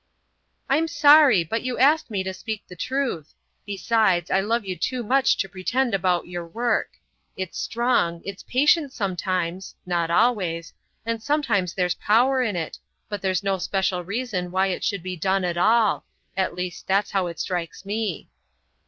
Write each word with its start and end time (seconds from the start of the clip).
"I'm 0.67 0.87
sorry, 0.87 1.43
but 1.43 1.61
you 1.61 1.77
asked 1.77 2.09
me 2.09 2.23
to 2.23 2.33
speak 2.33 2.63
the 2.67 2.75
truth. 2.75 3.35
Besides, 3.67 4.31
I 4.31 4.39
love 4.39 4.65
you 4.65 4.75
too 4.75 5.03
much 5.03 5.37
to 5.37 5.47
pretend 5.47 5.93
about 5.93 6.25
your 6.27 6.47
work. 6.47 6.93
It's 7.37 7.59
strong, 7.59 8.23
it's 8.25 8.41
patient 8.41 8.93
sometimes,—not 8.93 10.09
always,—and 10.09 11.21
sometimes 11.21 11.75
there's 11.75 11.93
power 11.93 12.41
in 12.41 12.55
it, 12.55 12.79
but 13.09 13.21
there's 13.21 13.43
no 13.43 13.59
special 13.59 14.03
reason 14.03 14.49
why 14.49 14.69
it 14.69 14.83
should 14.83 15.03
be 15.03 15.15
done 15.17 15.43
at 15.45 15.55
all. 15.55 16.05
At 16.35 16.55
least, 16.55 16.87
that's 16.87 17.11
how 17.11 17.27
it 17.27 17.37
strikes 17.39 17.85
me." 17.85 18.27